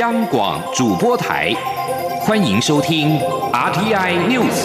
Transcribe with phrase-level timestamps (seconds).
[0.00, 1.52] 央广主播台，
[2.22, 3.18] 欢迎收听
[3.52, 4.64] RTI News。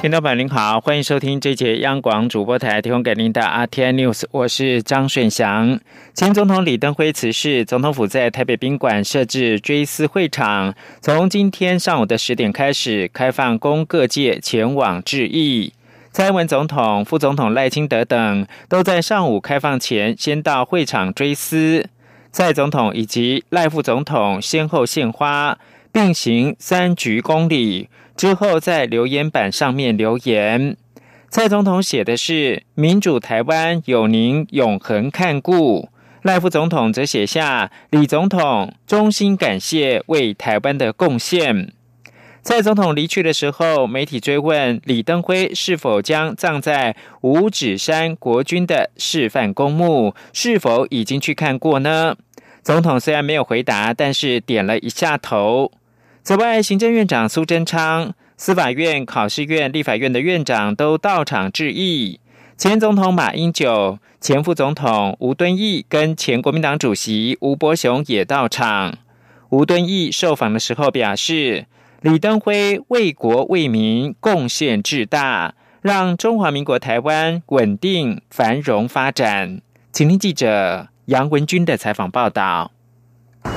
[0.00, 5.80] 听众朋友您好，欢迎收听这节央广主播台提供给您的 RTI News，我是张顺祥。
[6.14, 15.72] 前总统李登辉辞世，总统府在台北宾馆设置追思会场，从今天上午的十点开始开放供各界前往致意。
[16.12, 21.88] 蔡英文总统、副总统赖清德等都在上午开放前先到会场追思。
[22.32, 25.58] 蔡总统以及赖副总统先后献花，
[25.92, 27.88] 并行三鞠躬礼。
[28.16, 30.76] 之后在留言板上面留言，
[31.28, 35.88] 蔡总统写的是“民主台湾有您永恒看顾”，
[36.22, 41.72] 赖副总统则写下“李总统衷心感谢为台湾的贡献”。
[42.42, 52.16] 在总统离去的时候，媒体追问李登辉是否将葬在五指山国军的示范公墓，是否已经去看过呢？
[52.62, 55.70] 总统虽然没有回答，但是点了一下头。
[56.22, 62.20] 此外，行政院长苏贞昌、司法院、考试院、立法院的院长都到场致意。
[62.56, 68.98] 前总统马英九、前副总统吴敦义跟前国民党主席吴伯雄也到场。
[69.50, 71.66] 吴敦义受访的时候表示，
[72.02, 79.60] 李登辉为国为民贡献至大，让中华民国台湾稳定繁荣发展。
[79.92, 82.70] 请听记者杨文军的采访报道。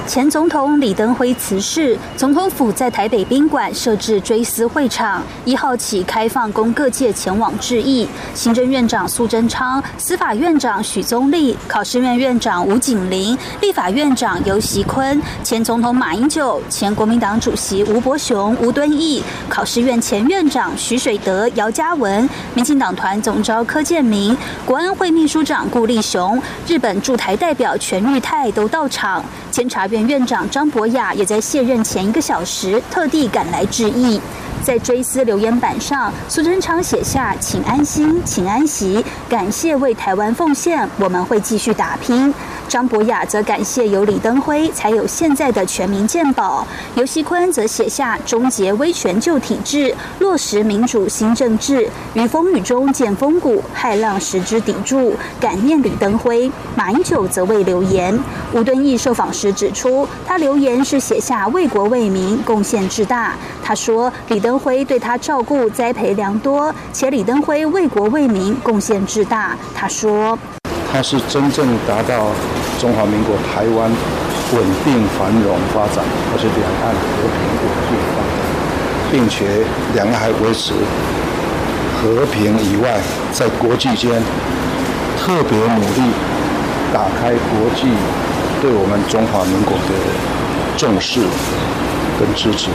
[0.06, 8.08] 前总统李登辉辞世，总统府在台北宾馆设置追思会场，一号起开放供各界前往致意。
[8.36, 29.24] 行政院长苏贞昌、司法院长许宗力、考试院院长吴景林、立法院长游锡坤、前总统马英九、前国民党主席吴伯雄、吴敦义、考试院前院长徐水德、姚嘉文、民进党团总召柯建明、国安会秘书长顾立雄、日本驻台代表全玉泰都到场。
[29.52, 34.22] 前察院院长张博雅也在卸任前一个小时特地赶来致意。
[34.62, 42.32] 在追思留言板上，苏贞昌写下“请安心，请安息，感谢为台湾奉献，我们会继续打拼。”
[42.68, 46.66] 张博雅则感谢有李登辉，才有现在的全民健保。
[46.96, 56.52] 尤锡坤则写下“终结威权旧体制，落实民主新政治，于风雨中见风骨，骇浪时之砥柱，感念李登辉”。
[56.76, 58.18] 马英九则未留言。
[58.54, 63.36] 吴敦义受访时指出，他留言是写下“为国为民，贡献至大”。
[63.64, 70.38] 他说：“李登辉对他照顾栽培良多，且李登辉为国为民，贡献至大。”他说。
[70.94, 72.30] 它是真正达到
[72.80, 73.90] 中华民国台湾
[74.54, 78.38] 稳定繁荣发展，而是两岸和平稳定发展，
[79.12, 79.66] 并且
[79.96, 80.72] 两岸还维持
[81.98, 84.22] 和平以外，在国际间
[85.18, 86.14] 特别努力
[86.94, 87.88] 打开国际
[88.62, 89.98] 对我们中华民国的
[90.78, 91.22] 重视
[92.20, 92.70] 跟支持。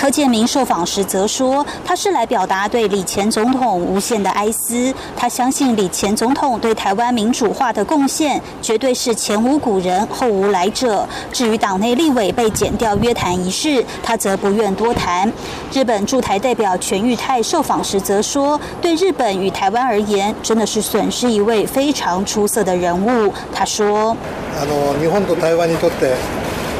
[0.00, 4.94] 柯建明受访时则说，他是来表达对李前总统无限的哀思。
[5.16, 11.08] 他相信李前总统对台湾民主化的贡献，绝对是前无古人后无来者。
[11.32, 15.32] 至于党内立委被剪掉约谈一事，他则不愿多谈。
[15.72, 23.32] 日本驻台代表全玉泰受访时则说，对日本与台湾而言，真的是损失一位非常出色的人物。
[23.52, 24.14] 他说：，
[24.60, 26.14] あの日本と台湾にとって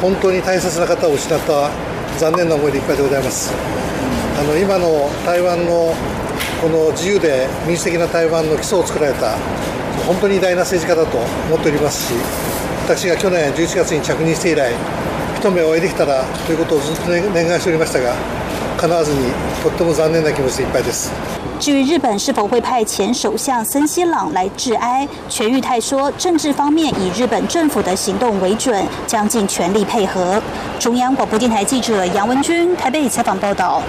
[0.01, 1.71] 本当に大切な方を失った。
[2.18, 3.52] 残念な思いでいっぱいでございます。
[4.38, 5.94] あの今の台湾の
[6.60, 9.36] この自由で民主的な台湾の基礎を作られた
[10.06, 12.14] 本当に偉大な政治家だと思っておりますし
[12.84, 14.72] 私が去年11月に着任して以来
[15.38, 18.14] 一目お会いできたらということをずっと念願しておりましたが
[18.78, 19.30] 叶わずに
[19.62, 21.31] とっても残念な気持ちでいっぱいです。
[21.62, 30.42] 至于日本是否会派前首相森西朗来致哀，全裕泰说，政治方面以日本政府的行动为准，将尽全力配合。
[30.80, 33.80] 中央广播电台记者杨文君台北采访报道。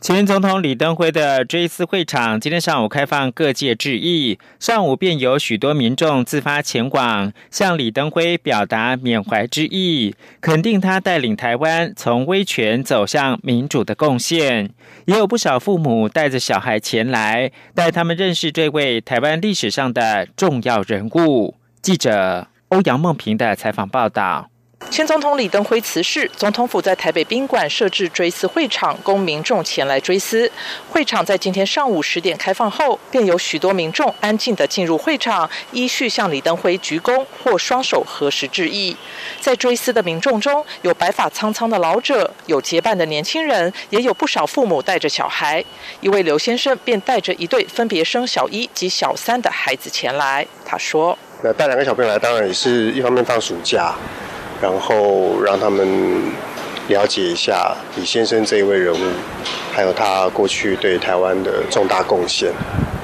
[0.00, 14.70] 前总统李登辉的追思会场今天上午开放各界致意，上午便有许多民众自发前往向李登辉表达缅怀之意，肯定他带领台湾从威权走向民主的贡献。
[15.04, 21.54] 也有不少父母带着小孩前来，带他们认识这位台湾历史上的重要人物。
[21.82, 24.49] 记者欧阳梦平的采访报道。
[24.88, 30.50] 前总统李登辉辞世，总统府在台北宾馆设置追思会场，供民众前来追思。
[30.88, 38.96] 会场在今天上午十点开放后，便有许多民众安静地进入会场，依序向李登辉鞠躬或双手合十致意。
[39.40, 45.64] 在追思的民众中，有白发苍苍的老者，有结伴的年轻人，也有不少父母带着小孩。
[46.00, 50.44] 一位刘先生便带着一对分别生小一及小三的孩子前来。
[50.66, 53.94] 他说：“那带两个小朋友来，当然也是一方面放暑假。”
[54.60, 55.86] 然后让他们
[56.88, 58.98] 了解一下李先生这一位人物，
[59.72, 62.52] 还有他过去对台湾的重大贡献。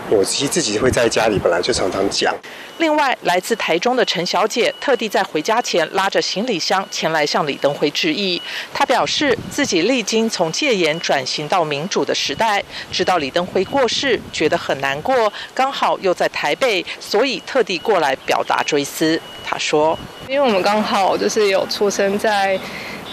[0.09, 2.35] 我其实自己会在家里本来就常常讲。
[2.79, 8.41] 另外，来自台中的陈小姐特地在回家前拉着行李箱前来向李登辉致意。
[8.73, 12.63] 她表示自己历经从戒严转型到民主的时代，
[12.93, 19.21] 知道李登辉过世，觉得很难过，刚好又在台北，所以特地过来表达追思。
[19.45, 19.99] 她说
[20.29, 22.59] ：“因为我们刚好就是有出生在。”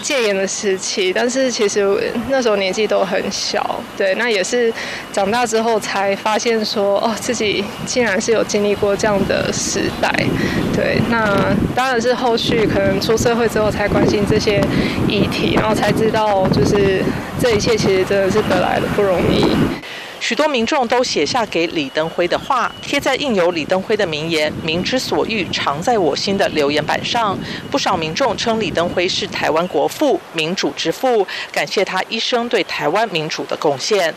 [0.04, 4.70] 戒严的时期，但是其实那时候年纪都很小，对，那也是
[5.10, 10.12] 长大之后才发现说，哦，自己竟然是有经历过这样的时代，
[10.76, 14.60] 对，那当然是后续可能出社会之后才关心这些
[15.08, 17.02] 议题，然后才知道，就是
[17.40, 19.46] 这一切其实真的是得来的不容易。
[20.24, 27.38] 许多民众都写下给李登辉的话，贴在印有李登辉的名言“民之所欲，常在我心”的留言板上。
[27.70, 34.14] 不少民众称李登辉是台湾国父、民主之父，感谢他一生对台湾民主的贡献。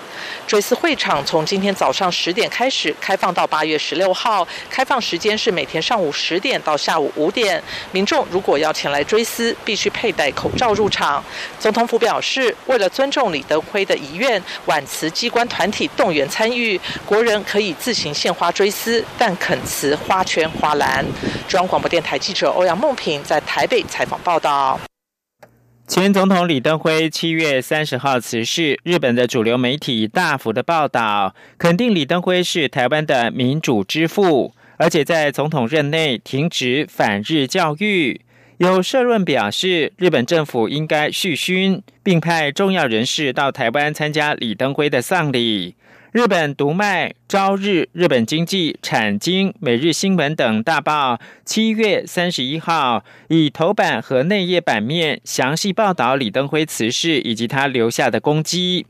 [0.47, 7.61] 追思会场从今天早上十点开始开放到八月十六号，开放时间是每天上午十点到下午五点。
[7.91, 11.21] 民众如果要前来追思，必须佩戴口罩入场。
[11.59, 15.91] 总统府表示，为了尊重李登辉的遗愿，挽辞机关团体。
[15.97, 21.03] 动员参与，国人可以自行献花追思，但恳辞花圈花篮。
[21.47, 24.79] 中央广播电台记者欧阳梦平在台北采访报道。
[25.87, 38.19] 前总统李登辉七月三十号辞世，日本的主流媒体大幅的报道，肯定李登辉是台湾的民主之父，而且在总统任内停止反日教育。
[38.57, 45.76] 有社论表示，日本政府应该续勋，并派重要人士到台湾参加李登辉的丧礼。
[46.17, 58.87] 日本读卖、朝日、日本经济、产经、每日新闻等大报，七月三十一号以头版和内页版面详细报道李登辉辞世以及他留下的功绩。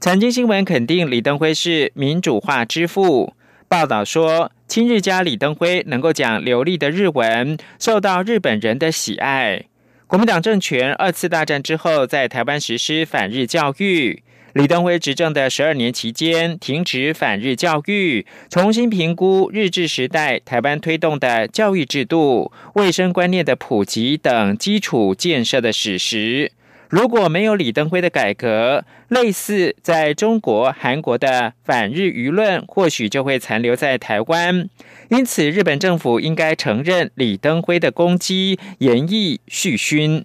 [0.00, 3.34] 产经新闻肯定李登辉是民主化之父，
[3.68, 4.50] 报道说。
[4.66, 9.66] 亲日家李登辉能够讲流利的日文，受到日本人的喜爱。
[10.08, 14.24] 国民党政权二次大战之后，在台湾实施反日教育。
[14.56, 26.52] 李登辉执政的十二年期间，停止反日教育，重新评估日治时代台湾推动的教育制度、卫生观念的普及等基础建设的史实。
[26.88, 34.70] 如果没有李登辉的改革，类似在中国、韩国的反日舆论，或许就会残留在台湾。
[35.10, 40.24] 因此，日本政府应该承认李登辉的攻击，严毅续勋。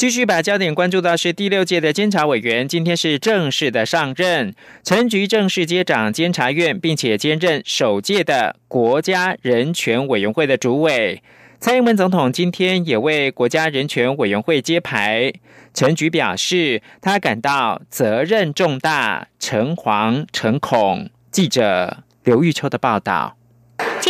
[0.00, 11.22] 继续把焦点关注到是第六届的监察委员，今天是正式的上任，陈菊正式接掌监察院，并且兼任首届的国家人权委员会的主委。
[11.60, 15.34] 蔡英文总统今天也为国家人权委员会揭牌，
[15.74, 21.10] 陈菊表示，他感到责任重大，诚惶诚恐。
[21.30, 23.36] 记者刘玉秋的报道。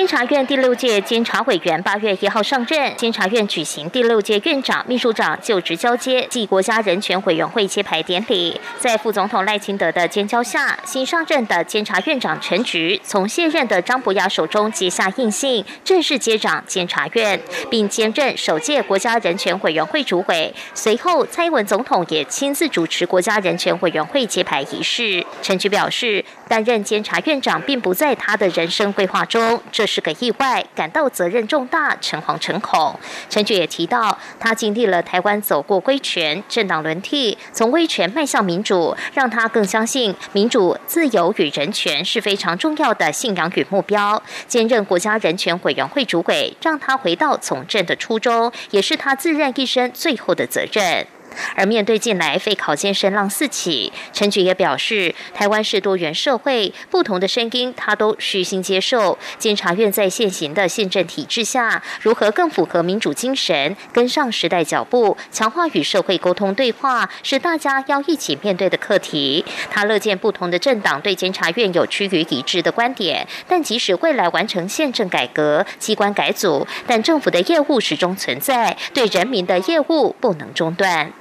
[0.01, 8.59] 监察院第六届监察委员八月一号上任，监察院举行第六届院长、秘书长就职交接暨国家人权委员会揭牌典礼。
[8.79, 17.39] 在副总统赖清德的监交下，新上任的监察院长陈菊从卸任的张博雅手中接下印信，正式接掌监察院，
[17.69, 20.55] 并兼任首届国家人权委员会主委。
[20.73, 25.23] 随后，蔡英文总统也亲自主持国家人权委员会揭牌仪式。
[25.43, 29.63] 陈菊表示，担任监察院长并不在他的人生规划中。
[29.71, 32.99] 这是个意外，感到责任重大，诚惶诚恐。
[33.29, 44.21] 陈菊也提到，他经历了台湾走过威权、政党轮替，从威权迈向民主，让他更相信民主、自由与人权是非常重要的信仰与目标。
[44.49, 51.07] 兼任国家人权委员会主委，让他回到从政的初衷，也是他自认一生最后的责任。
[51.55, 59.19] 而面对近来废考监声浪四起，陈菊也表示，台湾是多元社会，不同的声音他都虚心接受。
[59.39, 69.45] 监察院在现行的宪政体制下，如何更符合民主精神，跟上时代脚步，强化与社会沟通对话，是大家要一起面对的课题。
[69.71, 81.13] 他乐见不同的政党对监察院有趋于一致的观点，但即使未来完成宪政改革、机关改组，但政府的业务始终存在，对人民的业务不能中断。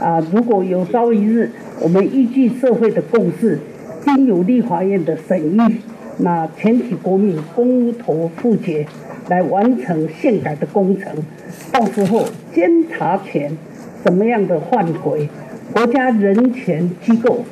[0.00, 3.58] 啊，如果有朝一日，我们依据社会的共识，
[4.04, 5.76] 经由立法院的审议，
[6.18, 8.86] 那全体国民公投复决，
[9.28, 11.12] 来完成宪改的工程，
[11.70, 13.56] 到时候监察权
[14.02, 15.28] 怎么样的换回，
[15.72, 17.44] 国家人权机构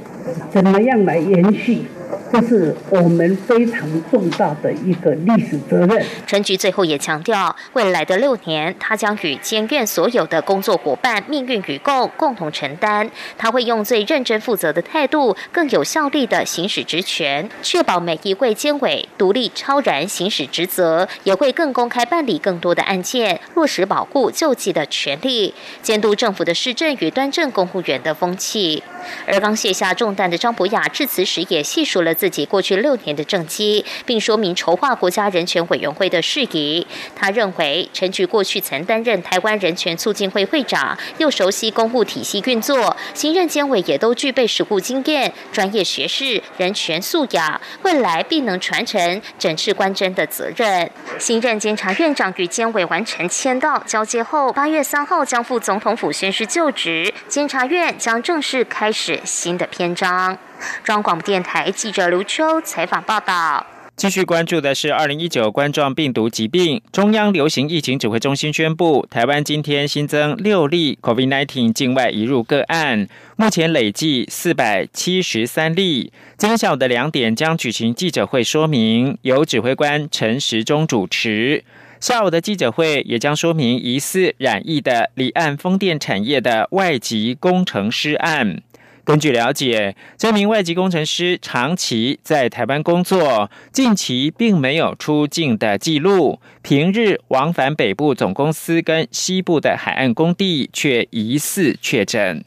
[0.51, 1.83] 怎么样来延续？
[2.31, 6.05] 这是我们非常重大的一个历史责任。
[6.27, 13.11] 陈局最后也强调，未来的六年，他将与监院所有的工作伙伴命运与共，共同承担。
[13.37, 28.83] 他会用最认真负责的态度，更有效力的行使职权，确保每一位监委独立超然行使职责，也会更公开办理更多的案件，落实保护救济的权利，监督政府的施政与端正公务员的风气。
[29.27, 36.87] 而刚卸下重担的张博雅致辞时，也细数了自己过去六年的政绩，并说明筹划国家人权委员会的事宜。
[37.15, 50.91] 他认为，陈菊过去曾担任台湾人权促进会会长，又熟悉公务体系运作，新任监委也都具备实务经验、专业学识、人权素养，未来必能传承整治官真的责任。
[51.19, 60.39] 新任监察院长与监委完成签到交接后，八月三号将赴总统府宣誓就职，监察院将正式开开始新的篇章。
[60.83, 63.67] 中央广播电台记者刘秋采访报道。
[63.97, 76.11] 继续关注的是二零一九冠状病毒疾病，中央流行疫情指挥中心宣布，台湾今天新增六例 COVID-19 境外移入个案，目前累计四百七十三例。
[76.39, 81.63] 今天下午的两点将举行记者会说明，由指挥官陈时中主持。
[82.01, 88.63] 下午的记者会也将说明疑似染疫的离岸风电产业的外籍工程师案。
[89.09, 102.45] 根据了解，这名外籍工程师长期在台湾工作，近期并没有出境的记录，平日往返北部总公司跟西部的海岸工地，却疑似确诊。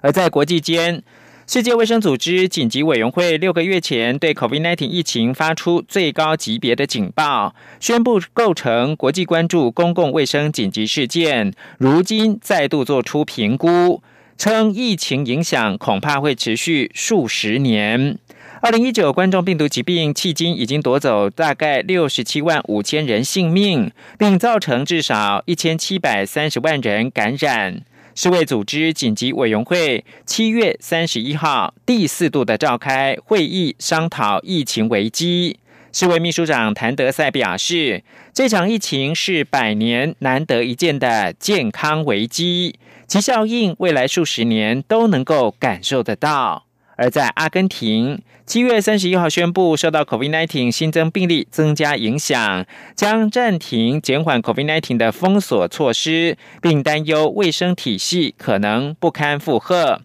[0.00, 1.02] 而在国际间，
[1.46, 14.02] 世界卫生组织紧急委员会六个月前对 COVID-19 疫情发出最高级别的警报，宣布构成国际关注公共卫生紧急事件，如今再度做出评估。
[14.36, 18.18] 称疫情影响恐怕会持续数十年。
[18.60, 27.82] 二零一九冠状病毒疾病迄今已经夺走大概六十七万五千人性命，并造成至少一千七百三十万人感染。
[28.14, 35.58] 世卫组织紧急委员会七月三十一号第四度的召开会议，商讨疫情危机。
[35.92, 42.76] 世卫秘书长谭德赛表示，这场疫情是百年难得一见的健康危机。
[43.14, 46.64] 其效应未来数十年都能够感受得到。
[46.96, 52.66] 而在阿根廷，七月三十一号宣布，受到 COVID-19 新增病例增加影响，
[52.96, 60.00] 将暂停减缓 COVID-19 的封锁措施，并担忧卫生体系可能不堪负荷。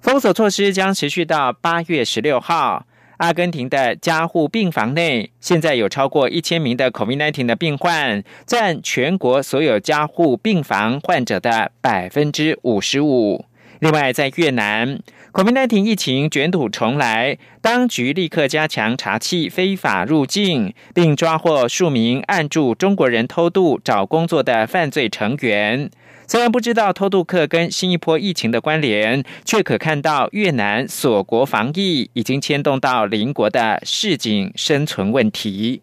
[0.00, 2.84] 封锁措施将持续到八月十六号。
[3.20, 13.44] 阿根廷的加护病房内，现在有超过一千名的 COVID-19 的病患，占全国所有加护病房患者的百分之五十五。
[13.80, 14.98] 另外，在越南
[15.32, 25.90] ，COVID-19 疫情卷土重来，当局立刻加强查缉非法入境，并抓获数名按住中国人偷渡找工作的犯罪成员。
[26.26, 35.82] 虽然不知道偷渡客跟新一波疫情的关联，却可看到越南锁国防疫已经牵动到邻国的市井生存问题。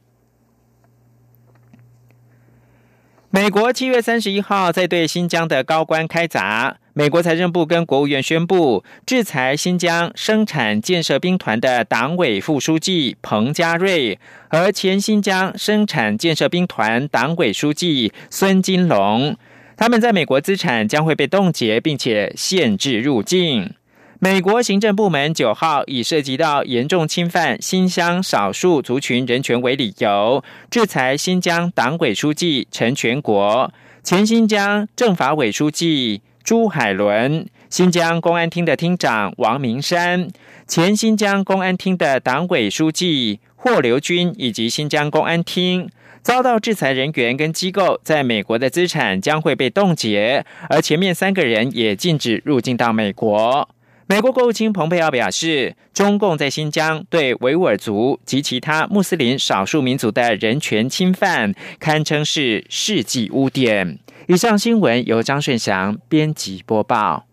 [3.29, 14.17] 美国七月三十一号在对新疆的高官开闸，美国财政部跟国务院宣布制裁新疆生产建设兵团的党委副书记彭家瑞
[14.49, 19.37] 和前新疆生产建设兵团党委书记孙金龙。
[19.75, 23.75] 他们在美国资产将会被冻结，并且限制入境。
[24.17, 40.29] 美国行政部门九号以涉及到严重侵犯新疆少数族群人权为理由，制裁新疆党委书记陈全国、前新疆政法委书记朱海伦、新疆公安厅的厅长王明山、
[40.65, 45.89] 前新疆公安厅的党委书记霍留军以及新疆公安厅。
[46.21, 53.67] 遭到制裁人员跟机构在美国的资产将会被冻结，而前面三个人也禁止入境到美国。
[54.09, 63.99] 美国国务卿蓬佩奥表示，中共在新疆对维吾尔族及其他穆斯林少数民族的人权侵犯，堪称是世纪污点。
[64.29, 67.23] 以上新闻由张顺祥编辑播报。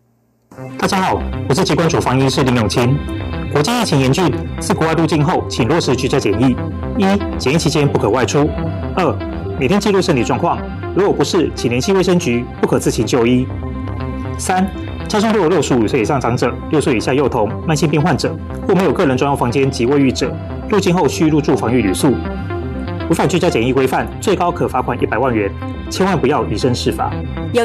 [0.79, 2.97] 大家好，我是疾管署防疫医师林永清。
[3.53, 6.57] 国际疫情严峻，自国外入境后，请落实居家检疫：
[6.97, 7.05] 一、
[7.37, 8.47] 检疫期间不可外出；
[8.95, 9.13] 二、
[9.59, 10.57] 每天记录身体状况，
[10.95, 13.45] 如果不是，请联系卫生局，不可自行就医；
[14.39, 14.65] 三。
[15.09, 20.33] 家中若有六十五岁以上长者、六岁以下幼童、慢性病患者或没有个人专用房间及卫浴者，
[20.69, 22.15] 入境后需入住防疫旅宿。
[23.11, 25.53] 违反居家检疫规范，最高可罚款一百万元。
[25.91, 27.13] 千万不要以身试法。